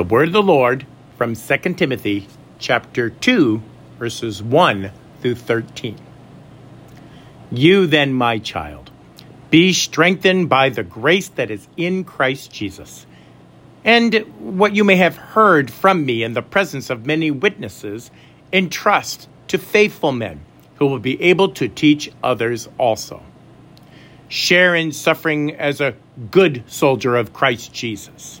The 0.00 0.04
word 0.04 0.28
of 0.28 0.32
the 0.32 0.42
Lord 0.42 0.86
from 1.18 1.36
2 1.36 1.74
Timothy 1.74 2.26
chapter 2.58 3.10
2 3.10 3.62
verses 3.98 4.42
1 4.42 4.90
through 5.20 5.34
13. 5.34 5.98
You 7.52 7.86
then, 7.86 8.14
my 8.14 8.38
child, 8.38 8.90
be 9.50 9.74
strengthened 9.74 10.48
by 10.48 10.70
the 10.70 10.82
grace 10.82 11.28
that 11.28 11.50
is 11.50 11.68
in 11.76 12.04
Christ 12.04 12.50
Jesus. 12.50 13.04
And 13.84 14.24
what 14.38 14.74
you 14.74 14.84
may 14.84 14.96
have 14.96 15.18
heard 15.18 15.70
from 15.70 16.06
me 16.06 16.22
in 16.22 16.32
the 16.32 16.40
presence 16.40 16.88
of 16.88 17.04
many 17.04 17.30
witnesses, 17.30 18.10
entrust 18.54 19.28
to 19.48 19.58
faithful 19.58 20.12
men 20.12 20.40
who 20.76 20.86
will 20.86 20.98
be 20.98 21.20
able 21.20 21.50
to 21.50 21.68
teach 21.68 22.10
others 22.22 22.70
also. 22.78 23.22
Share 24.28 24.74
in 24.74 24.92
suffering 24.92 25.56
as 25.56 25.78
a 25.82 25.94
good 26.30 26.64
soldier 26.66 27.16
of 27.16 27.34
Christ 27.34 27.74
Jesus. 27.74 28.40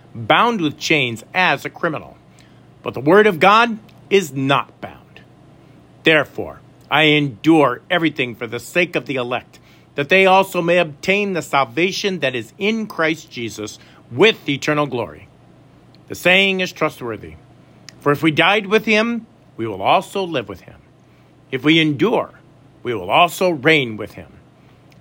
bound 0.13 0.61
with 0.61 0.77
chains 0.77 1.23
as 1.33 1.65
a 1.65 1.69
criminal. 1.69 2.17
But 2.83 2.93
the 2.93 2.99
word 2.99 3.27
of 3.27 3.39
God 3.39 3.77
is 4.09 4.33
not 4.33 4.79
bound. 4.81 5.21
Therefore, 6.03 6.59
I 6.89 7.03
endure 7.03 7.81
everything 7.89 8.35
for 8.35 8.47
the 8.47 8.59
sake 8.59 8.95
of 8.95 9.05
the 9.05 9.15
elect, 9.15 9.59
that 9.95 10.09
they 10.09 10.25
also 10.25 10.61
may 10.61 10.77
obtain 10.77 11.33
the 11.33 11.41
salvation 11.41 12.19
that 12.19 12.35
is 12.35 12.53
in 12.57 12.87
Christ 12.87 13.31
Jesus 13.31 13.79
with 14.11 14.47
eternal 14.49 14.87
glory. 14.87 15.27
The 16.07 16.15
saying 16.15 16.59
is 16.59 16.71
trustworthy. 16.71 17.35
For 17.99 18.11
if 18.11 18.23
we 18.23 18.31
died 18.31 18.65
with 18.65 18.85
him, 18.85 19.27
we 19.55 19.67
will 19.67 19.81
also 19.81 20.23
live 20.23 20.49
with 20.49 20.61
him. 20.61 20.81
If 21.51 21.63
we 21.63 21.79
endure, 21.79 22.31
we 22.83 22.93
will 22.93 23.11
also 23.11 23.49
reign 23.49 23.95
with 23.95 24.13
him. 24.13 24.31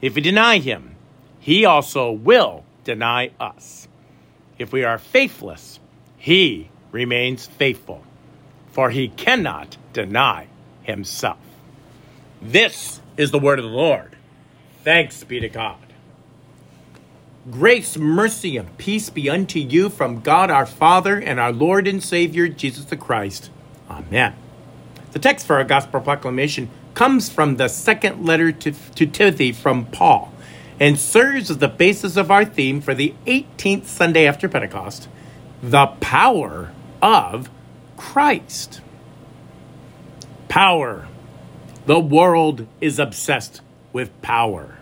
If 0.00 0.14
we 0.14 0.20
deny 0.20 0.58
him, 0.58 0.96
he 1.40 1.64
also 1.64 2.12
will 2.12 2.64
deny 2.84 3.30
us. 3.40 3.88
If 4.60 4.74
we 4.74 4.84
are 4.84 4.98
faithless, 4.98 5.80
he 6.18 6.68
remains 6.92 7.46
faithful, 7.46 8.04
for 8.70 8.90
he 8.90 9.08
cannot 9.08 9.78
deny 9.94 10.48
himself. 10.82 11.38
This 12.42 13.00
is 13.16 13.30
the 13.30 13.38
word 13.38 13.58
of 13.58 13.64
the 13.64 13.70
Lord. 13.70 14.16
Thanks 14.84 15.24
be 15.24 15.40
to 15.40 15.48
God. 15.48 15.78
Grace, 17.50 17.96
mercy, 17.96 18.58
and 18.58 18.76
peace 18.76 19.08
be 19.08 19.30
unto 19.30 19.58
you 19.58 19.88
from 19.88 20.20
God 20.20 20.50
our 20.50 20.66
Father 20.66 21.18
and 21.18 21.40
our 21.40 21.52
Lord 21.52 21.88
and 21.88 22.02
Savior 22.02 22.46
Jesus 22.46 22.84
the 22.84 22.98
Christ. 22.98 23.48
Amen. 23.88 24.34
The 25.12 25.20
text 25.20 25.46
for 25.46 25.56
our 25.56 25.64
gospel 25.64 26.02
proclamation 26.02 26.68
comes 26.92 27.30
from 27.30 27.56
the 27.56 27.68
second 27.68 28.26
letter 28.26 28.52
to, 28.52 28.72
to 28.72 29.06
Timothy 29.06 29.52
from 29.52 29.86
Paul 29.86 30.29
and 30.80 30.98
serves 30.98 31.50
as 31.50 31.58
the 31.58 31.68
basis 31.68 32.16
of 32.16 32.30
our 32.30 32.44
theme 32.44 32.80
for 32.80 32.94
the 32.94 33.14
18th 33.26 33.84
Sunday 33.84 34.26
after 34.26 34.48
Pentecost 34.48 35.08
the 35.62 35.86
power 36.00 36.72
of 37.02 37.50
Christ. 37.98 38.80
Power. 40.48 41.06
The 41.84 42.00
world 42.00 42.66
is 42.80 42.98
obsessed 42.98 43.60
with 43.92 44.10
power. 44.22 44.78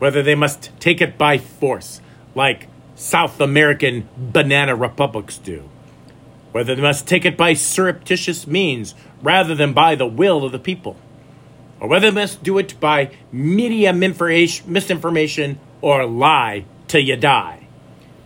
Whether 0.00 0.20
they 0.20 0.34
must 0.34 0.72
take 0.80 1.00
it 1.00 1.16
by 1.16 1.38
force, 1.38 2.00
like 2.34 2.66
South 2.96 3.40
American 3.40 4.08
banana 4.16 4.74
republics 4.74 5.38
do, 5.38 5.68
whether 6.50 6.74
they 6.74 6.82
must 6.82 7.06
take 7.06 7.24
it 7.24 7.36
by 7.36 7.54
surreptitious 7.54 8.48
means 8.48 8.96
rather 9.22 9.54
than 9.54 9.72
by 9.72 9.94
the 9.94 10.06
will 10.06 10.44
of 10.44 10.50
the 10.50 10.58
people 10.58 10.96
or 11.82 11.88
whether 11.88 12.12
they 12.12 12.20
must 12.20 12.44
do 12.44 12.58
it 12.58 12.78
by 12.78 13.10
media 13.32 13.92
misinformation 13.92 15.58
or 15.80 16.06
lie 16.06 16.64
till 16.86 17.00
you 17.00 17.16
die. 17.16 17.66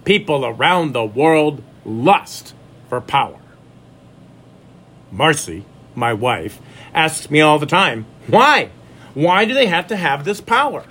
People 0.05 0.45
around 0.45 0.93
the 0.93 1.07
world 1.07 1.63
lust 1.83 2.55
for 2.91 3.01
power. 3.01 3.41
Marcy, 5.11 5.65
my 5.95 6.13
wife, 6.13 6.61
asks 6.93 7.31
me 7.31 7.41
all 7.41 7.59
the 7.59 7.65
time, 7.65 8.05
why? 8.27 8.69
Why 9.15 9.47
do 9.47 9.55
they 9.55 9.69
have 9.69 9.87
to 9.87 9.97
have 9.97 10.27
this 10.27 10.43
power? 10.43 10.85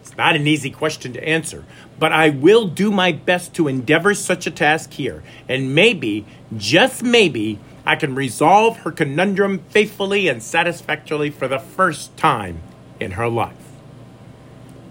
It's 0.00 0.16
not 0.16 0.36
an 0.36 0.46
easy 0.46 0.70
question 0.70 1.12
to 1.14 1.28
answer, 1.28 1.64
but 1.98 2.12
I 2.12 2.30
will 2.30 2.68
do 2.68 2.92
my 2.92 3.10
best 3.10 3.52
to 3.54 3.66
endeavor 3.66 4.14
such 4.14 4.46
a 4.46 4.50
task 4.52 4.92
here, 4.92 5.24
and 5.48 5.74
maybe, 5.74 6.24
just 6.56 7.02
maybe, 7.02 7.58
I 7.84 7.96
can 7.96 8.14
resolve 8.14 8.78
her 8.78 8.92
conundrum 8.92 9.60
faithfully 9.70 10.28
and 10.28 10.42
satisfactorily 10.42 11.30
for 11.30 11.48
the 11.48 11.58
first 11.58 12.16
time 12.16 12.60
in 13.00 13.12
her 13.12 13.28
life. 13.28 13.56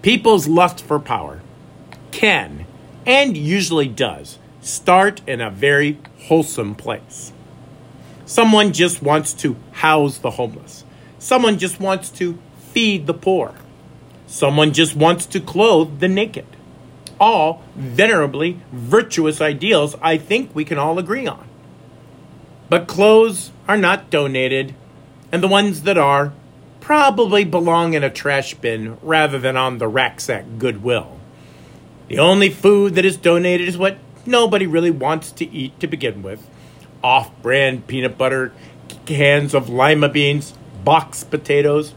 People's 0.02 0.48
lust 0.48 0.84
for 0.84 0.98
power 0.98 1.40
can, 2.10 2.66
and 3.06 3.36
usually 3.36 3.88
does, 3.88 4.38
start 4.60 5.22
in 5.26 5.40
a 5.40 5.50
very 5.50 5.98
wholesome 6.26 6.74
place. 6.74 7.32
Someone 8.26 8.72
just 8.72 9.02
wants 9.02 9.32
to 9.34 9.56
house 9.72 10.18
the 10.18 10.32
homeless. 10.32 10.84
Someone 11.18 11.58
just 11.58 11.80
wants 11.80 12.10
to 12.10 12.38
feed 12.72 13.06
the 13.06 13.14
poor. 13.14 13.54
Someone 14.26 14.72
just 14.72 14.96
wants 14.96 15.26
to 15.26 15.40
clothe 15.40 16.00
the 16.00 16.08
naked. 16.08 16.46
All 17.20 17.62
venerably 17.78 18.60
virtuous 18.72 19.40
ideals 19.40 19.94
I 20.02 20.16
think 20.16 20.54
we 20.54 20.64
can 20.64 20.78
all 20.78 20.98
agree 20.98 21.26
on. 21.26 21.46
But 22.72 22.86
clothes 22.86 23.50
are 23.68 23.76
not 23.76 24.08
donated, 24.08 24.74
and 25.30 25.42
the 25.42 25.46
ones 25.46 25.82
that 25.82 25.98
are 25.98 26.32
probably 26.80 27.44
belong 27.44 27.92
in 27.92 28.02
a 28.02 28.08
trash 28.08 28.54
bin 28.54 28.96
rather 29.02 29.38
than 29.38 29.58
on 29.58 29.76
the 29.76 29.86
racks 29.86 30.30
at 30.30 30.58
Goodwill. 30.58 31.20
The 32.08 32.18
only 32.18 32.48
food 32.48 32.94
that 32.94 33.04
is 33.04 33.18
donated 33.18 33.68
is 33.68 33.76
what 33.76 33.98
nobody 34.24 34.66
really 34.66 34.90
wants 34.90 35.32
to 35.32 35.52
eat 35.52 35.78
to 35.80 35.86
begin 35.86 36.22
with. 36.22 36.48
Off 37.04 37.30
brand 37.42 37.88
peanut 37.88 38.16
butter, 38.16 38.54
cans 39.04 39.52
of 39.52 39.68
lima 39.68 40.08
beans, 40.08 40.54
boxed 40.82 41.30
potatoes, 41.30 41.92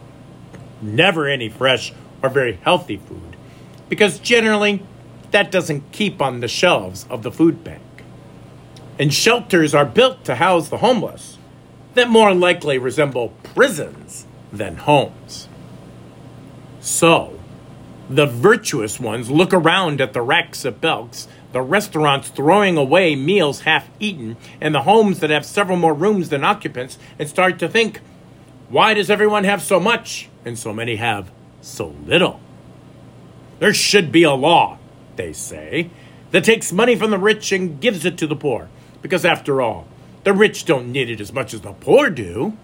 never 0.81 1.25
any 1.25 1.47
fresh 1.47 1.94
or 2.22 2.28
very 2.28 2.59
healthy 2.64 2.97
food, 2.97 3.38
because 3.88 4.19
generally 4.19 4.84
that 5.31 5.52
doesn't 5.52 5.94
keep 5.94 6.22
on 6.22 6.41
the 6.41 6.50
shelves 6.50 7.06
of 7.09 7.24
the 7.24 7.31
food 7.31 7.64
bank 7.64 7.95
and 8.98 9.14
shelters 9.14 9.76
are 9.76 9.86
built 9.86 10.24
to 10.26 10.36
house 10.36 10.70
the 10.70 10.78
homeless 10.78 11.38
that 11.96 12.10
more 12.10 12.34
likely 12.34 12.78
resemble 12.78 13.30
prisons 13.44 14.26
than 14.52 14.78
homes. 14.78 15.48
So, 16.80 17.40
the 18.10 18.28
virtuous 18.28 19.00
ones 19.00 19.32
look 19.32 19.54
around 19.54 20.00
at 20.00 20.14
the 20.14 20.22
racks 20.22 20.66
of 20.66 20.80
Belks, 20.80 21.28
the 21.52 21.62
restaurants 21.62 22.30
throwing 22.30 22.78
away 22.78 23.16
meals 23.16 23.62
half 23.62 23.90
eaten, 24.00 24.38
and 24.62 24.76
the 24.76 24.84
homes 24.84 25.20
that 25.20 25.30
have 25.30 25.46
several 25.46 25.78
more 25.78 25.94
rooms 25.94 26.30
than 26.30 26.44
occupants, 26.44 26.98
and 27.18 27.28
start 27.28 27.58
to 27.60 27.68
think, 27.68 28.02
why 28.70 28.94
does 28.94 29.10
everyone 29.10 29.46
have 29.46 29.62
so 29.62 29.80
much 29.80 30.30
and 30.44 30.60
so 30.60 30.74
many 30.74 30.98
have 30.98 31.32
so 31.62 31.96
little? 32.06 32.40
There 33.60 33.74
should 33.74 34.12
be 34.12 34.24
a 34.24 34.34
law, 34.34 34.78
they 35.16 35.34
say, 35.34 35.90
that 36.32 36.44
takes 36.44 36.72
money 36.74 36.96
from 36.96 37.12
the 37.12 37.18
rich 37.18 37.52
and 37.52 37.80
gives 37.80 38.06
it 38.06 38.18
to 38.18 38.28
the 38.28 38.36
poor. 38.36 38.70
Because 39.05 39.23
after 39.23 39.61
all, 39.61 39.85
the 40.23 40.34
rich 40.34 40.66
don't 40.66 40.91
need 40.91 41.11
it 41.11 41.22
as 41.22 41.31
much 41.31 41.53
as 41.53 41.61
the 41.61 41.73
poor 41.73 42.09
do. 42.09 42.57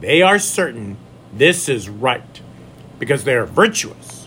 They 0.00 0.20
are 0.20 0.40
certain 0.40 0.96
this 1.32 1.68
is 1.68 1.88
right 1.88 2.40
because 2.98 3.22
they 3.22 3.36
are 3.36 3.46
virtuous. 3.46 4.26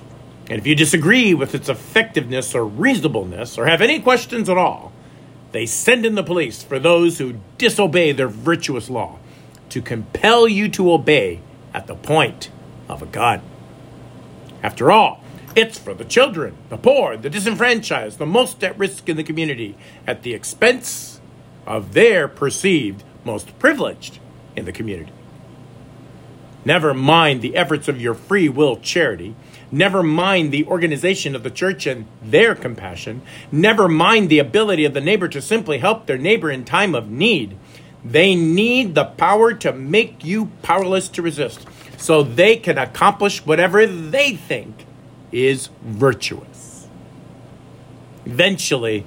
And 0.50 0.58
if 0.58 0.66
you 0.66 0.76
disagree 0.76 1.34
with 1.34 1.54
its 1.54 1.68
effectiveness 1.68 2.56
or 2.56 2.64
reasonableness 2.64 3.58
or 3.58 3.66
have 3.66 3.82
any 3.82 4.00
questions 4.00 4.48
at 4.48 4.58
all, 4.58 4.94
they 5.52 5.66
send 5.66 6.06
in 6.06 6.16
the 6.16 6.24
police 6.24 6.64
for 6.64 6.80
those 6.80 7.18
who 7.18 7.42
disobey 7.58 8.14
their 8.14 8.30
virtuous 8.30 8.90
law 8.90 9.20
to 9.72 9.82
compel 9.82 10.48
you 10.48 10.70
to 10.70 10.94
obey 10.94 11.42
at 11.74 11.88
the 11.88 11.96
point 11.96 12.52
of 12.88 13.02
a 13.02 13.06
gun. 13.06 13.42
After 14.64 14.94
all, 14.94 15.19
it's 15.56 15.78
for 15.78 15.94
the 15.94 16.06
children, 16.06 16.56
the 16.70 16.78
poor, 16.78 17.18
the 17.18 17.30
disenfranchised, 17.30 18.18
the 18.18 18.26
most 18.26 18.64
at 18.64 18.78
risk 18.78 19.10
in 19.10 19.18
the 19.18 19.24
community, 19.24 19.76
at 20.06 20.24
the 20.24 20.34
expense 20.34 21.20
of 21.66 21.94
their 21.94 22.28
perceived 22.28 23.04
most 23.26 23.58
privileged 23.60 24.20
in 24.56 24.66
the 24.66 24.72
community. 24.72 25.12
Never 26.66 26.94
mind 26.94 27.42
the 27.42 27.56
efforts 27.56 27.88
of 27.88 28.02
your 28.02 28.14
free 28.14 28.50
will 28.50 28.78
charity. 28.78 29.36
Never 29.72 30.04
mind 30.04 30.52
the 30.52 30.66
organization 30.66 31.36
of 31.36 31.44
the 31.44 31.52
church 31.52 31.86
and 31.86 32.06
their 32.22 32.54
compassion. 32.56 33.22
Never 33.52 33.88
mind 33.88 34.30
the 34.30 34.40
ability 34.40 34.84
of 34.84 34.94
the 34.94 35.02
neighbor 35.02 35.28
to 35.30 35.42
simply 35.42 35.78
help 35.78 36.06
their 36.06 36.18
neighbor 36.18 36.52
in 36.52 36.66
time 36.66 36.96
of 36.96 37.10
need. 37.10 37.56
They 38.04 38.36
need 38.36 38.96
the 38.96 39.06
power 39.06 39.54
to 39.54 39.72
make 39.72 40.24
you 40.24 40.52
powerless 40.62 41.08
to 41.10 41.22
resist 41.22 41.66
so 41.98 42.24
they 42.24 42.56
can 42.56 42.78
accomplish 42.78 43.46
whatever 43.46 43.86
they 43.86 44.36
think 44.36 44.86
is 45.32 45.70
virtuous. 45.82 46.88
Eventually, 48.26 49.06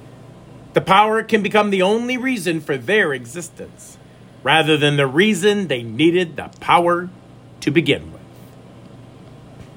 the 0.73 0.81
power 0.81 1.23
can 1.23 1.43
become 1.43 1.69
the 1.69 1.81
only 1.81 2.17
reason 2.17 2.59
for 2.59 2.77
their 2.77 3.13
existence, 3.13 3.97
rather 4.43 4.75
than 4.77 4.97
the 4.97 5.07
reason 5.07 5.67
they 5.67 5.83
needed 5.83 6.35
the 6.35 6.49
power 6.59 7.09
to 7.61 7.71
begin 7.71 8.11
with. 8.11 8.21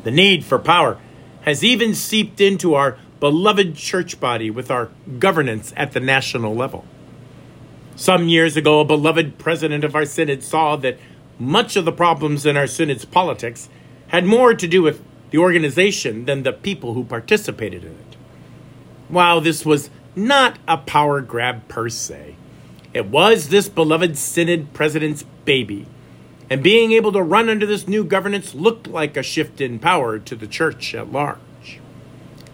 The 0.05 0.11
need 0.11 0.45
for 0.45 0.59
power 0.59 0.99
has 1.43 1.63
even 1.63 1.95
seeped 1.95 2.41
into 2.41 2.75
our 2.75 2.99
beloved 3.21 3.77
church 3.77 4.19
body 4.19 4.51
with 4.51 4.71
our 4.71 4.91
governance 5.19 5.73
at 5.77 5.93
the 5.93 6.01
national 6.01 6.55
level. 6.55 6.85
Some 7.95 8.29
years 8.29 8.57
ago, 8.57 8.81
a 8.81 8.85
beloved 8.85 9.39
president 9.39 9.85
of 9.85 9.95
our 9.95 10.05
synod 10.05 10.43
saw 10.43 10.77
that 10.77 10.99
much 11.39 11.77
of 11.77 11.85
the 11.85 11.93
problems 11.93 12.45
in 12.45 12.57
our 12.57 12.67
synod's 12.67 13.05
politics 13.05 13.69
had 14.09 14.25
more 14.25 14.55
to 14.55 14.67
do 14.67 14.83
with 14.83 15.03
the 15.31 15.39
organization 15.39 16.25
than 16.25 16.43
the 16.43 16.53
people 16.53 16.95
who 16.95 17.05
participated 17.05 17.85
in 17.85 17.93
it. 17.93 18.17
While 19.09 19.41
this 19.41 19.65
was 19.65 19.91
not 20.15 20.59
a 20.67 20.79
power 20.79 21.21
grab 21.21 21.69
per 21.69 21.89
se, 21.89 22.37
it 22.95 23.07
was 23.07 23.49
this 23.49 23.69
beloved 23.69 24.17
synod 24.17 24.73
president's 24.73 25.25
baby. 25.45 25.87
And 26.49 26.63
being 26.63 26.93
able 26.93 27.13
to 27.13 27.23
run 27.23 27.49
under 27.49 27.67
this 27.67 27.89
new 27.89 28.05
governance 28.05 28.55
looked 28.55 28.87
like 28.87 29.17
a 29.17 29.23
shift 29.23 29.61
in 29.61 29.79
power 29.79 30.19
to 30.19 30.37
the 30.37 30.47
church 30.47 30.95
at 30.95 31.13
large. 31.13 31.81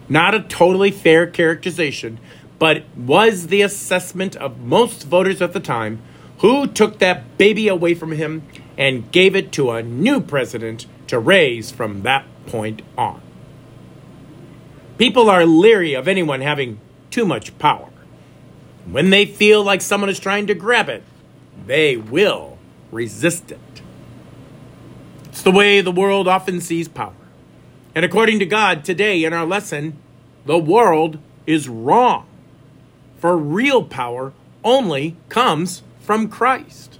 Not 0.08 0.34
a 0.34 0.40
totally 0.40 0.90
fair 0.90 1.26
characterization, 1.26 2.18
but 2.58 2.84
was 2.96 3.48
the 3.48 3.62
assessment 3.62 4.36
of 4.36 4.60
most 4.60 5.04
voters 5.04 5.42
at 5.42 5.52
the 5.52 5.60
time 5.60 6.00
who 6.38 6.66
took 6.66 6.98
that 6.98 7.38
baby 7.38 7.68
away 7.68 7.94
from 7.94 8.12
him 8.12 8.42
and 8.76 9.10
gave 9.12 9.36
it 9.36 9.52
to 9.52 9.70
a 9.70 9.82
new 9.82 10.20
president 10.20 10.86
to 11.06 11.18
raise 11.18 11.70
from 11.70 12.02
that 12.02 12.25
point 12.46 12.82
on. 12.96 13.20
People 14.98 15.28
are 15.30 15.44
leery 15.44 15.94
of 15.94 16.06
anyone 16.06 16.40
having 16.40 16.80
too 17.10 17.24
much 17.24 17.56
power. 17.58 17.88
When 18.90 19.10
they 19.10 19.26
feel 19.26 19.62
like 19.62 19.80
someone 19.80 20.10
is 20.10 20.18
trying 20.18 20.46
to 20.48 20.54
grab 20.54 20.88
it, 20.88 21.02
they 21.66 21.96
will 21.96 22.58
resist 22.90 23.50
it. 23.50 23.58
It's 25.26 25.42
the 25.42 25.50
way 25.50 25.80
the 25.80 25.90
world 25.90 26.28
often 26.28 26.60
sees 26.60 26.88
power. 26.88 27.14
And 27.94 28.04
according 28.04 28.38
to 28.40 28.46
God, 28.46 28.84
today 28.84 29.24
in 29.24 29.32
our 29.32 29.46
lesson, 29.46 29.98
the 30.46 30.58
world 30.58 31.18
is 31.46 31.68
wrong. 31.68 32.26
For 33.18 33.36
real 33.36 33.84
power 33.84 34.32
only 34.64 35.16
comes 35.28 35.82
from 36.00 36.28
Christ. 36.28 36.98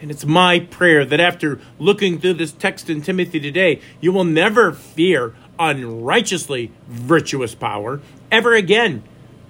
And 0.00 0.10
it's 0.10 0.26
my 0.26 0.60
prayer 0.60 1.04
that 1.04 1.20
after 1.20 1.58
looking 1.78 2.18
through 2.18 2.34
this 2.34 2.52
text 2.52 2.90
in 2.90 3.00
Timothy 3.00 3.40
today, 3.40 3.80
you 4.00 4.12
will 4.12 4.24
never 4.24 4.72
fear 4.72 5.34
unrighteously 5.58 6.70
virtuous 6.86 7.54
power 7.54 8.00
ever 8.30 8.54
again 8.54 9.02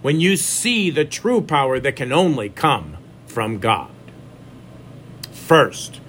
when 0.02 0.20
you 0.20 0.36
see 0.36 0.90
the 0.90 1.04
true 1.04 1.40
power 1.40 1.80
that 1.80 1.96
can 1.96 2.12
only 2.12 2.48
come 2.48 2.96
from 3.26 3.58
God. 3.58 3.90
First, 5.32 6.00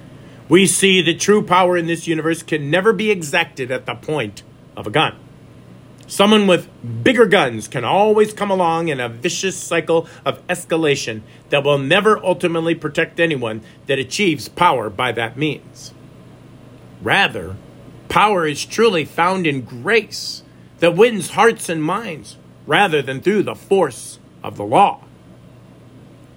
we 0.50 0.66
see 0.68 1.01
the 1.01 1.16
true 1.16 1.44
power 1.44 1.75
in 1.75 1.88
this 1.88 2.07
universe 2.07 2.44
can 2.44 2.69
never 2.69 2.94
be 2.94 3.12
exacted 3.12 3.72
at 3.72 3.86
the 3.86 3.95
point 3.95 4.44
of 4.75 4.88
a 4.88 4.92
gun. 4.92 5.18
Someone 6.07 6.48
with 6.48 6.69
bigger 7.04 7.25
guns 7.25 7.68
can 7.68 7.83
always 7.83 8.31
come 8.31 8.50
along 8.50 8.88
in 8.88 9.01
a 9.01 9.09
vicious 9.09 9.57
cycle 9.57 10.07
of 10.25 10.45
escalation 10.48 11.21
that 11.50 11.65
will 11.65 11.77
never 11.77 12.24
ultimately 12.24 12.74
protect 12.74 13.19
anyone 13.19 13.62
that 13.88 14.00
achieves 14.00 14.48
power 14.48 14.89
by 14.89 15.12
that 15.12 15.38
means. 15.38 15.94
Rather, 17.01 17.57
power 18.07 18.48
is 18.48 18.65
truly 18.65 19.04
found 19.04 19.45
in 19.45 19.62
grace 19.62 20.44
that 20.80 20.95
wins 20.95 21.31
hearts 21.31 21.68
and 21.68 21.83
minds 21.83 22.38
rather 22.65 23.01
than 23.01 23.19
through 23.19 23.44
the 23.44 23.56
force 23.56 24.19
of 24.42 24.56
the 24.56 24.63
law. 24.63 25.03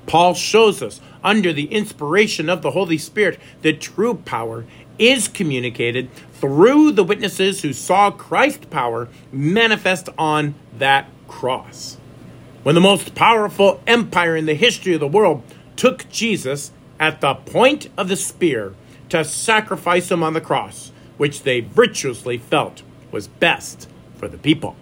Paul 0.07 0.35
shows 0.35 0.83
us, 0.83 1.01
under 1.23 1.53
the 1.53 1.67
inspiration 1.67 2.49
of 2.49 2.63
the 2.63 2.73
Holy 2.73 2.99
Spirit, 2.99 3.39
the 3.63 3.73
true 3.73 4.15
power 4.15 4.65
is 4.99 5.29
communicated 5.29 6.09
through 6.35 6.93
the 6.93 7.05
witnesses 7.05 7.63
who 7.63 7.73
saw 7.73 8.11
Christ's 8.11 8.67
power 8.67 9.09
manifest 9.33 10.09
on 10.19 10.55
that 10.79 11.09
cross. 11.29 11.97
When 12.63 12.75
the 12.75 12.81
most 12.81 13.15
powerful 13.15 13.83
empire 13.87 14.37
in 14.37 14.47
the 14.47 14.55
history 14.55 14.95
of 14.95 15.01
the 15.01 15.09
world 15.09 15.43
took 15.77 16.09
Jesus 16.11 16.73
at 16.99 17.21
the 17.21 17.35
point 17.35 17.89
of 17.97 18.09
the 18.09 18.17
spear 18.17 18.75
to 19.09 19.25
sacrifice 19.25 20.11
him 20.11 20.23
on 20.23 20.35
the 20.35 20.41
cross, 20.41 20.93
which 21.17 21.43
they 21.43 21.61
virtuously 21.61 22.39
felt 22.39 22.83
was 23.11 23.29
best 23.29 23.89
for 24.17 24.29
the 24.29 24.39
people. 24.39 24.77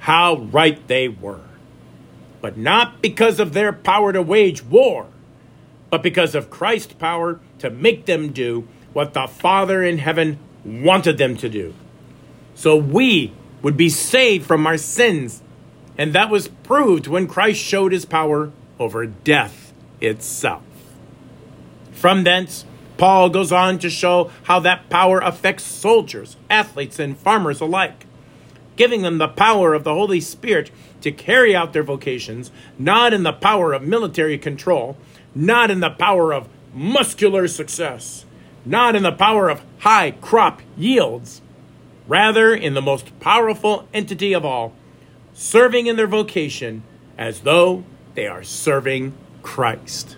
How 0.00 0.36
right 0.36 0.86
they 0.88 1.08
were. 1.08 1.45
But 2.46 2.56
not 2.56 3.02
because 3.02 3.40
of 3.40 3.54
their 3.54 3.72
power 3.72 4.12
to 4.12 4.22
wage 4.22 4.62
war, 4.62 5.08
but 5.90 6.00
because 6.00 6.32
of 6.36 6.48
Christ's 6.48 6.92
power 6.92 7.40
to 7.58 7.70
make 7.70 8.06
them 8.06 8.30
do 8.30 8.68
what 8.92 9.14
the 9.14 9.26
Father 9.26 9.82
in 9.82 9.98
heaven 9.98 10.38
wanted 10.64 11.18
them 11.18 11.36
to 11.38 11.48
do. 11.48 11.74
So 12.54 12.76
we 12.76 13.32
would 13.62 13.76
be 13.76 13.88
saved 13.88 14.46
from 14.46 14.64
our 14.64 14.76
sins. 14.76 15.42
And 15.98 16.12
that 16.12 16.30
was 16.30 16.46
proved 16.46 17.08
when 17.08 17.26
Christ 17.26 17.60
showed 17.60 17.90
his 17.90 18.04
power 18.04 18.52
over 18.78 19.06
death 19.06 19.72
itself. 20.00 20.62
From 21.90 22.22
thence, 22.22 22.64
Paul 22.96 23.28
goes 23.28 23.50
on 23.50 23.80
to 23.80 23.90
show 23.90 24.30
how 24.44 24.60
that 24.60 24.88
power 24.88 25.18
affects 25.18 25.64
soldiers, 25.64 26.36
athletes, 26.48 27.00
and 27.00 27.18
farmers 27.18 27.60
alike, 27.60 28.05
giving 28.76 29.02
them 29.02 29.18
the 29.18 29.28
power 29.28 29.74
of 29.74 29.84
the 29.84 29.94
Holy 29.94 30.20
Spirit 30.20 30.70
to 31.00 31.10
carry 31.10 31.56
out 31.56 31.72
their 31.72 31.82
vocations, 31.82 32.50
not 32.78 33.12
in 33.12 33.22
the 33.22 33.32
power 33.32 33.72
of 33.72 33.82
military 33.82 34.38
control, 34.38 34.96
not 35.34 35.70
in 35.70 35.80
the 35.80 35.90
power 35.90 36.32
of 36.32 36.48
muscular 36.72 37.48
success, 37.48 38.24
not 38.64 38.94
in 38.94 39.02
the 39.02 39.12
power 39.12 39.48
of 39.48 39.62
high 39.78 40.10
crop 40.10 40.60
yields, 40.76 41.40
rather 42.06 42.54
in 42.54 42.74
the 42.74 42.82
most 42.82 43.18
powerful 43.18 43.88
entity 43.92 44.32
of 44.32 44.44
all, 44.44 44.72
serving 45.34 45.86
in 45.86 45.96
their 45.96 46.06
vocation 46.06 46.82
as 47.18 47.40
though 47.40 47.84
they 48.14 48.26
are 48.26 48.42
serving 48.42 49.12
Christ. 49.42 50.16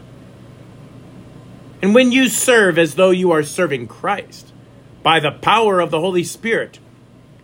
And 1.80 1.94
when 1.94 2.10
you 2.10 2.28
serve 2.28 2.78
as 2.78 2.96
though 2.96 3.10
you 3.10 3.30
are 3.30 3.42
serving 3.42 3.86
Christ, 3.86 4.52
by 5.02 5.20
the 5.20 5.30
power 5.30 5.80
of 5.80 5.90
the 5.90 6.00
Holy 6.00 6.24
Spirit, 6.24 6.80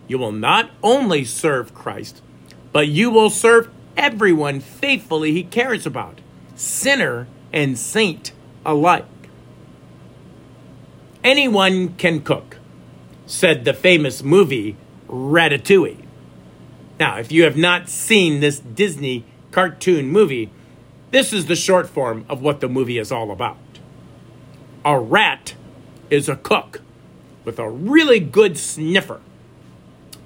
you 0.07 0.17
will 0.17 0.31
not 0.31 0.71
only 0.83 1.23
serve 1.25 1.73
Christ, 1.73 2.21
but 2.71 2.87
you 2.87 3.09
will 3.09 3.29
serve 3.29 3.69
everyone 3.97 4.59
faithfully 4.59 5.31
he 5.31 5.43
cares 5.43 5.85
about, 5.85 6.19
sinner 6.55 7.27
and 7.51 7.77
saint 7.77 8.31
alike. 8.65 9.05
Anyone 11.23 11.95
can 11.95 12.21
cook, 12.21 12.57
said 13.25 13.65
the 13.65 13.73
famous 13.73 14.21
movie 14.21 14.75
Ratatouille. 15.07 16.03
Now, 16.99 17.17
if 17.17 17.31
you 17.31 17.43
have 17.43 17.57
not 17.57 17.89
seen 17.89 18.39
this 18.39 18.59
Disney 18.59 19.25
cartoon 19.51 20.09
movie, 20.09 20.51
this 21.11 21.33
is 21.33 21.45
the 21.45 21.55
short 21.55 21.89
form 21.89 22.25
of 22.29 22.41
what 22.41 22.59
the 22.59 22.69
movie 22.69 22.97
is 22.97 23.11
all 23.11 23.31
about. 23.31 23.57
A 24.83 24.99
rat 24.99 25.55
is 26.09 26.29
a 26.29 26.35
cook 26.35 26.81
with 27.43 27.57
a 27.59 27.69
really 27.69 28.19
good 28.19 28.57
sniffer. 28.57 29.21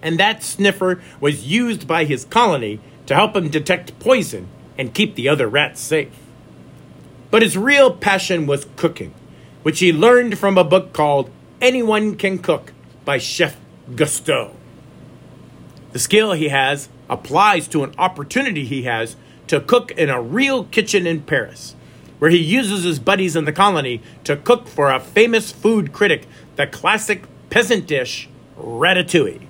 And 0.01 0.20
that 0.20 0.44
sniffer 0.44 1.01
was 1.20 1.46
used 1.46 1.88
by 1.88 2.06
his 2.06 2.25
colony 2.25 2.79
to 3.06 3.15
help 3.15 3.36
him 3.36 3.50
detect 3.50 4.00
poison 4.00 4.48
and 4.77 4.94
keep 4.94 5.15
the 5.15 5.27
other 5.27 5.48
rats 5.48 5.82
safe. 5.82 6.13
But 7.32 7.41
his 7.41 7.58
real 7.58 7.91
passion 7.91 8.48
was 8.48 8.68
cooking 8.75 9.13
which 9.63 9.79
he 9.79 9.91
learned 9.91 10.38
from 10.38 10.58
a 10.58 10.63
book 10.63 10.94
called 10.94 11.29
Anyone 11.62 12.15
Can 12.15 12.39
Cook 12.39 12.74
by 13.06 13.18
Chef 13.18 13.58
Gusteau. 13.91 14.51
The 15.91 16.00
skill 16.00 16.34
he 16.34 16.50
has 16.50 16.89
applies 17.10 17.68
to 17.70 17.84
an 17.84 17.94
opportunity 17.98 18.63
he 18.63 18.84
has 18.84 19.15
to 19.48 19.60
cook 19.60 19.91
in 19.91 20.10
a 20.10 20.22
real 20.22 20.63
kitchen 20.65 21.08
in 21.08 21.24
Paris, 21.24 21.75
where 22.20 22.29
he 22.29 22.38
uses 22.38 22.84
his 22.84 23.00
buddies 23.00 23.36
in 23.36 23.46
the 23.46 23.51
colony 23.51 24.01
to 24.24 24.38
cook 24.38 24.68
for 24.68 24.91
a 24.91 25.00
famous 25.00 25.51
food 25.51 25.91
critic 25.91 26.27
the 26.56 26.68
classic 26.68 27.24
peasant 27.50 27.88
dish, 27.88 28.29
ratatouille. 28.58 29.49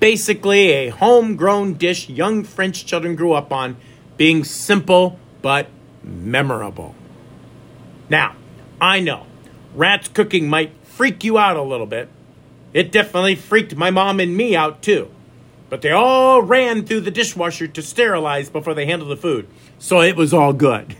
Basically, 0.00 0.70
a 0.70 0.88
homegrown 0.88 1.74
dish 1.74 2.08
young 2.08 2.42
French 2.42 2.86
children 2.86 3.14
grew 3.14 3.34
up 3.34 3.52
on, 3.52 3.76
being 4.16 4.44
simple 4.44 5.18
but 5.42 5.68
memorable. 6.02 6.94
Now, 8.08 8.34
I 8.80 9.00
know 9.00 9.26
rats 9.74 10.08
cooking 10.08 10.48
might 10.48 10.72
freak 10.84 11.22
you 11.22 11.38
out 11.38 11.56
a 11.56 11.62
little 11.62 11.86
bit, 11.86 12.08
It 12.72 12.92
definitely 12.92 13.34
freaked 13.34 13.74
my 13.74 13.90
mom 13.90 14.20
and 14.20 14.36
me 14.36 14.54
out 14.54 14.82
too. 14.82 15.10
But 15.68 15.82
they 15.82 15.90
all 15.90 16.42
ran 16.42 16.84
through 16.84 17.00
the 17.00 17.10
dishwasher 17.10 17.66
to 17.68 17.82
sterilize 17.82 18.48
before 18.48 18.74
they 18.74 18.86
handled 18.86 19.10
the 19.10 19.16
food. 19.16 19.48
So 19.78 20.00
it 20.00 20.16
was 20.16 20.32
all 20.32 20.52
good. 20.52 20.96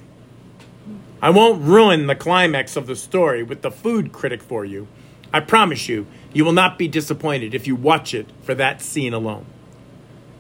I 1.23 1.30
won't 1.30 1.62
ruin 1.62 2.07
the 2.07 2.14
climax 2.14 2.76
of 2.76 2.87
the 2.87 2.97
story 2.97 3.42
with 3.42 3.62
the 3.62 3.71
food 3.71 4.12
critic 4.12 4.42
for 4.42 4.64
you. 4.64 4.88
I 5.33 5.40
promise 5.40 5.88
you, 5.88 6.07
you 6.33 6.45
will 6.45 6.53
not 6.53 6.79
be 6.79 6.89
disappointed 6.89 7.55
if 7.55 7.67
you 7.67 7.75
watch 7.75 8.15
it 8.15 8.27
for 8.43 8.55
that 8.55 8.81
scene 8.81 9.13
alone. 9.13 9.47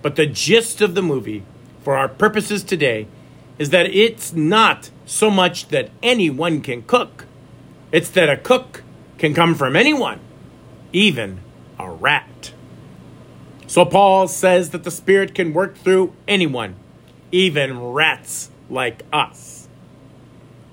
But 0.02 0.16
the 0.16 0.26
gist 0.26 0.80
of 0.80 0.94
the 0.94 1.02
movie, 1.02 1.42
for 1.82 1.96
our 1.96 2.08
purposes 2.08 2.62
today, 2.62 3.06
is 3.58 3.70
that 3.70 3.86
it's 3.86 4.32
not 4.32 4.90
so 5.04 5.30
much 5.30 5.68
that 5.68 5.90
anyone 6.02 6.60
can 6.60 6.82
cook, 6.82 7.26
it's 7.92 8.10
that 8.10 8.30
a 8.30 8.36
cook 8.36 8.82
can 9.18 9.34
come 9.34 9.54
from 9.54 9.76
anyone, 9.76 10.20
even 10.92 11.40
a 11.78 11.90
rat. 11.90 12.52
So 13.66 13.84
Paul 13.84 14.28
says 14.28 14.70
that 14.70 14.84
the 14.84 14.90
Spirit 14.90 15.34
can 15.34 15.52
work 15.52 15.76
through 15.76 16.12
anyone, 16.26 16.76
even 17.30 17.80
rats 17.92 18.50
like 18.68 19.02
us. 19.12 19.68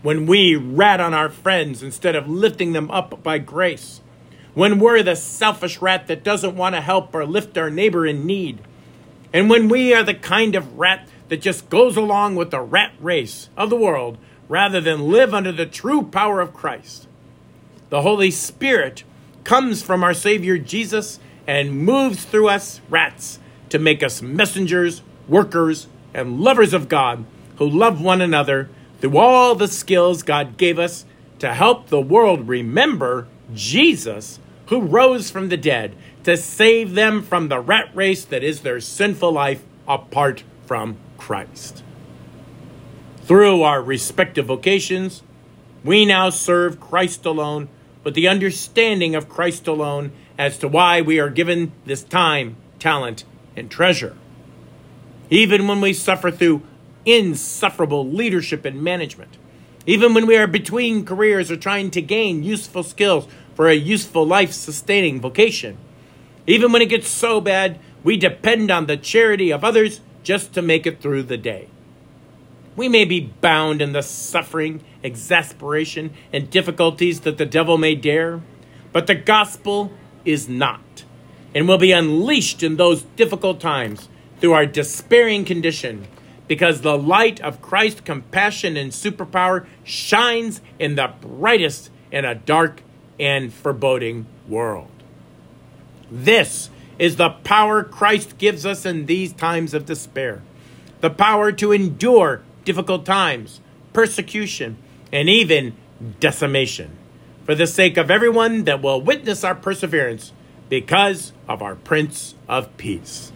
When 0.01 0.25
we 0.25 0.55
rat 0.55 1.01
on 1.01 1.13
our 1.13 1.29
friends 1.29 1.83
instead 1.83 2.15
of 2.15 2.29
lifting 2.29 2.73
them 2.73 2.89
up 2.89 3.21
by 3.21 3.39
grace, 3.39 4.01
when 4.57 4.79
we're 4.79 5.03
the 5.03 5.15
selfish 5.15 5.79
rat 5.83 6.07
that 6.07 6.23
doesn't 6.23 6.55
want 6.55 6.73
to 6.73 6.81
help 6.81 7.13
or 7.13 7.23
lift 7.27 7.55
our 7.59 7.69
neighbor 7.69 8.07
in 8.07 8.25
need, 8.25 8.57
and 9.31 9.51
when 9.51 9.69
we 9.69 9.93
are 9.93 10.01
the 10.01 10.15
kind 10.15 10.55
of 10.55 10.79
rat 10.79 11.07
that 11.29 11.39
just 11.39 11.69
goes 11.69 11.95
along 11.95 12.35
with 12.35 12.49
the 12.49 12.59
rat 12.59 12.91
race 12.99 13.49
of 13.55 13.69
the 13.69 13.75
world 13.75 14.17
rather 14.49 14.81
than 14.81 15.11
live 15.11 15.31
under 15.31 15.51
the 15.51 15.67
true 15.67 16.01
power 16.01 16.41
of 16.41 16.55
Christ. 16.55 17.07
The 17.89 18.01
Holy 18.01 18.31
Spirit 18.31 19.03
comes 19.43 19.83
from 19.83 20.03
our 20.03 20.15
Savior 20.15 20.57
Jesus 20.57 21.19
and 21.45 21.85
moves 21.85 22.25
through 22.25 22.49
us 22.49 22.81
rats 22.89 23.37
to 23.69 23.77
make 23.77 24.01
us 24.01 24.23
messengers, 24.23 25.03
workers, 25.27 25.85
and 26.15 26.39
lovers 26.41 26.73
of 26.73 26.89
God 26.89 27.25
who 27.57 27.69
love 27.69 28.01
one 28.01 28.21
another 28.21 28.71
through 29.01 29.19
all 29.19 29.53
the 29.53 29.67
skills 29.67 30.23
God 30.23 30.57
gave 30.57 30.79
us 30.79 31.05
to 31.37 31.53
help 31.53 31.89
the 31.89 32.01
world 32.01 32.47
remember 32.47 33.27
Jesus 33.53 34.39
who 34.67 34.81
rose 34.81 35.29
from 35.29 35.49
the 35.49 35.57
dead 35.57 35.95
to 36.23 36.37
save 36.37 36.93
them 36.93 37.21
from 37.21 37.47
the 37.47 37.59
rat 37.59 37.89
race 37.93 38.25
that 38.25 38.43
is 38.43 38.61
their 38.61 38.79
sinful 38.79 39.31
life 39.31 39.63
apart 39.87 40.43
from 40.65 40.97
Christ. 41.17 41.83
Through 43.23 43.63
our 43.63 43.81
respective 43.81 44.45
vocations, 44.45 45.23
we 45.83 46.05
now 46.05 46.29
serve 46.29 46.79
Christ 46.79 47.25
alone 47.25 47.69
with 48.03 48.13
the 48.13 48.27
understanding 48.27 49.15
of 49.15 49.29
Christ 49.29 49.67
alone 49.67 50.11
as 50.37 50.57
to 50.59 50.67
why 50.67 51.01
we 51.01 51.19
are 51.19 51.29
given 51.29 51.71
this 51.85 52.03
time, 52.03 52.55
talent, 52.79 53.23
and 53.55 53.71
treasure. 53.71 54.15
Even 55.29 55.67
when 55.67 55.81
we 55.81 55.93
suffer 55.93 56.31
through 56.31 56.61
insufferable 57.05 58.07
leadership 58.07 58.65
and 58.65 58.81
management, 58.81 59.37
even 59.85 60.13
when 60.13 60.27
we 60.27 60.37
are 60.37 60.47
between 60.47 61.05
careers 61.05 61.49
or 61.49 61.57
trying 61.57 61.89
to 61.91 62.01
gain 62.01 62.43
useful 62.43 62.83
skills 62.83 63.27
for 63.57 63.67
a 63.67 63.73
useful 63.73 64.23
life 64.23 64.51
sustaining 64.53 65.19
vocation, 65.19 65.75
even 66.45 66.71
when 66.71 66.83
it 66.83 66.89
gets 66.89 67.09
so 67.09 67.41
bad 67.41 67.79
we 68.03 68.15
depend 68.15 68.69
on 68.69 68.85
the 68.85 68.95
charity 68.95 69.49
of 69.49 69.63
others 69.63 69.99
just 70.21 70.53
to 70.53 70.61
make 70.61 70.85
it 70.85 71.01
through 71.01 71.23
the 71.23 71.37
day. 71.37 71.67
We 72.75 72.87
may 72.87 73.03
be 73.03 73.31
bound 73.41 73.81
in 73.81 73.93
the 73.93 74.03
suffering, 74.03 74.83
exasperation, 75.01 76.13
and 76.31 76.51
difficulties 76.51 77.21
that 77.21 77.39
the 77.39 77.47
devil 77.47 77.79
may 77.79 77.95
dare, 77.95 78.41
but 78.93 79.07
the 79.07 79.15
gospel 79.15 79.91
is 80.23 80.47
not, 80.47 81.03
and 81.55 81.67
will 81.67 81.79
be 81.79 81.91
unleashed 81.91 82.61
in 82.61 82.75
those 82.75 83.01
difficult 83.15 83.59
times 83.59 84.07
through 84.39 84.53
our 84.53 84.67
despairing 84.67 85.45
condition, 85.45 86.07
because 86.47 86.81
the 86.81 86.95
light 86.95 87.41
of 87.41 87.63
Christ's 87.63 88.01
compassion 88.01 88.77
and 88.77 88.91
superpower 88.91 89.65
shines 89.83 90.61
in 90.77 90.93
the 90.93 91.11
brightest 91.19 91.89
in 92.11 92.23
a 92.23 92.35
dark 92.35 92.83
and 93.19 93.53
foreboding 93.53 94.25
world. 94.47 94.89
This 96.09 96.69
is 96.99 97.15
the 97.15 97.29
power 97.29 97.83
Christ 97.83 98.37
gives 98.37 98.65
us 98.65 98.85
in 98.85 99.05
these 99.05 99.33
times 99.33 99.73
of 99.73 99.85
despair. 99.85 100.41
The 101.01 101.09
power 101.09 101.51
to 101.51 101.71
endure 101.71 102.41
difficult 102.65 103.05
times, 103.05 103.61
persecution, 103.93 104.77
and 105.11 105.29
even 105.29 105.75
decimation 106.19 106.91
for 107.45 107.55
the 107.55 107.67
sake 107.67 107.97
of 107.97 108.11
everyone 108.11 108.65
that 108.65 108.81
will 108.81 109.01
witness 109.01 109.43
our 109.43 109.55
perseverance 109.55 110.33
because 110.69 111.31
of 111.47 111.61
our 111.61 111.75
Prince 111.75 112.35
of 112.47 112.75
Peace. 112.77 113.31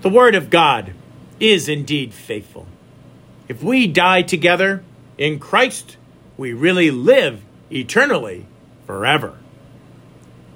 The 0.00 0.08
Word 0.08 0.34
of 0.34 0.48
God 0.48 0.94
is 1.38 1.68
indeed 1.68 2.14
faithful. 2.14 2.66
If 3.48 3.62
we 3.62 3.86
die 3.86 4.22
together 4.22 4.82
in 5.18 5.38
Christ, 5.38 5.96
we 6.36 6.52
really 6.52 6.90
live 6.90 7.42
eternally 7.70 8.46
forever. 8.86 9.38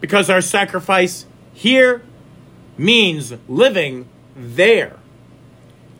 Because 0.00 0.30
our 0.30 0.40
sacrifice 0.40 1.26
here 1.52 2.02
means 2.78 3.34
living 3.48 4.08
there. 4.34 4.96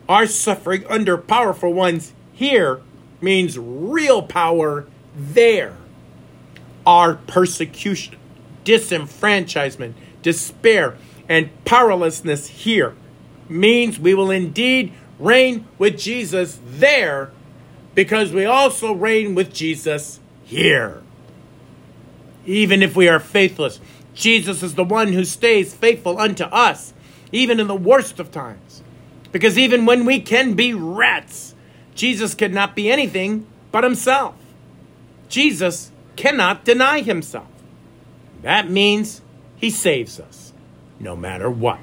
Our 0.09 0.25
suffering 0.25 0.85
under 0.87 1.17
powerful 1.17 1.73
ones 1.73 2.13
here 2.33 2.81
means 3.21 3.57
real 3.57 4.23
power 4.23 4.87
there. 5.15 5.77
Our 6.85 7.15
persecution, 7.15 8.17
disenfranchisement, 8.65 9.93
despair, 10.21 10.97
and 11.29 11.49
powerlessness 11.65 12.47
here 12.47 12.95
means 13.47 13.99
we 13.99 14.13
will 14.13 14.31
indeed 14.31 14.93
reign 15.19 15.67
with 15.77 15.99
Jesus 15.99 16.59
there 16.65 17.31
because 17.93 18.31
we 18.31 18.45
also 18.45 18.93
reign 18.93 19.35
with 19.35 19.53
Jesus 19.53 20.19
here. 20.51 21.01
Even 22.45 22.83
if 22.83 22.93
we 22.93 23.07
are 23.07 23.19
faithless, 23.19 23.79
Jesus 24.13 24.61
is 24.61 24.75
the 24.75 24.83
one 24.83 25.13
who 25.13 25.23
stays 25.23 25.73
faithful 25.73 26.19
unto 26.19 26.43
us, 26.43 26.93
even 27.31 27.59
in 27.59 27.67
the 27.67 27.75
worst 27.75 28.19
of 28.19 28.31
times. 28.31 28.83
Because 29.31 29.57
even 29.57 29.85
when 29.85 30.03
we 30.03 30.19
can 30.19 30.53
be 30.53 30.73
rats, 30.73 31.55
Jesus 31.95 32.35
cannot 32.35 32.75
be 32.75 32.91
anything 32.91 33.47
but 33.71 33.85
himself. 33.85 34.35
Jesus 35.29 35.89
cannot 36.17 36.65
deny 36.65 36.99
himself. 36.99 37.47
That 38.41 38.69
means 38.69 39.21
he 39.55 39.69
saves 39.69 40.19
us, 40.19 40.51
no 40.99 41.15
matter 41.15 41.49
what. 41.49 41.79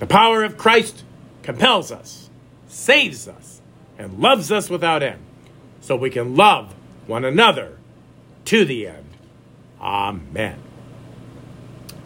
The 0.00 0.06
power 0.06 0.42
of 0.42 0.58
Christ 0.58 1.04
compels 1.44 1.92
us, 1.92 2.28
saves 2.66 3.28
us, 3.28 3.60
and 3.96 4.18
loves 4.18 4.50
us 4.50 4.68
without 4.68 5.04
end, 5.04 5.20
so 5.80 5.94
we 5.94 6.10
can 6.10 6.34
love 6.34 6.74
one 7.06 7.24
another 7.24 7.78
to 8.46 8.64
the 8.64 8.86
end. 8.86 9.04
Amen. 9.80 10.58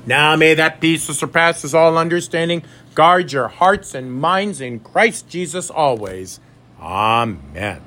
Now 0.06 0.34
may 0.36 0.54
that 0.54 0.80
peace 0.80 1.06
that 1.06 1.14
surpasses 1.14 1.74
all 1.74 1.98
understanding 1.98 2.62
guard 2.94 3.32
your 3.32 3.48
hearts 3.48 3.94
and 3.94 4.12
minds 4.12 4.60
in 4.60 4.80
Christ 4.80 5.28
Jesus 5.28 5.70
always. 5.70 6.40
Amen. 6.80 7.82